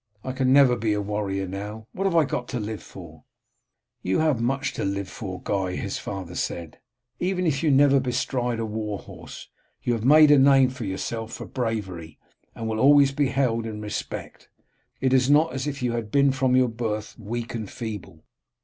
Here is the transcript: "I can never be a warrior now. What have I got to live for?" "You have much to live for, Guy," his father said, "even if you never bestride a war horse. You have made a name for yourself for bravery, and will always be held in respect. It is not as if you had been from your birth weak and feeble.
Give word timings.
"I 0.23 0.31
can 0.31 0.51
never 0.51 0.75
be 0.75 0.93
a 0.93 0.99
warrior 0.99 1.47
now. 1.47 1.85
What 1.91 2.05
have 2.05 2.15
I 2.15 2.25
got 2.25 2.47
to 2.47 2.59
live 2.59 2.81
for?" 2.81 3.23
"You 4.01 4.17
have 4.17 4.41
much 4.41 4.73
to 4.73 4.83
live 4.83 5.07
for, 5.07 5.43
Guy," 5.43 5.75
his 5.75 5.99
father 5.99 6.33
said, 6.33 6.79
"even 7.19 7.45
if 7.45 7.61
you 7.61 7.69
never 7.69 7.99
bestride 7.99 8.57
a 8.59 8.65
war 8.65 8.97
horse. 8.97 9.47
You 9.83 9.93
have 9.93 10.03
made 10.03 10.31
a 10.31 10.39
name 10.39 10.71
for 10.71 10.85
yourself 10.85 11.33
for 11.33 11.45
bravery, 11.45 12.17
and 12.55 12.67
will 12.67 12.79
always 12.79 13.11
be 13.11 13.27
held 13.27 13.67
in 13.67 13.79
respect. 13.79 14.49
It 15.01 15.13
is 15.13 15.29
not 15.29 15.53
as 15.53 15.67
if 15.67 15.83
you 15.83 15.91
had 15.91 16.09
been 16.09 16.31
from 16.31 16.55
your 16.55 16.67
birth 16.69 17.15
weak 17.19 17.53
and 17.53 17.69
feeble. 17.69 18.23